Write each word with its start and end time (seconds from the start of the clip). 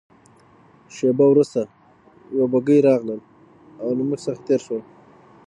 شېبه 0.95 1.25
وروسته 1.29 1.61
یوه 2.35 2.47
بګۍ 2.53 2.79
راغلل 2.87 3.19
او 3.81 3.89
له 3.97 4.03
موږ 4.07 4.19
څخه 4.25 4.41
تېره 4.47 4.63
شول. 4.65 4.81